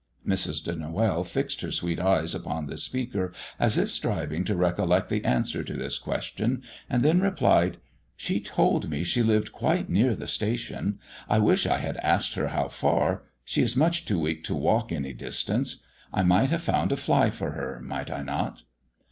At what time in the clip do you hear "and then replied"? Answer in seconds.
6.89-7.77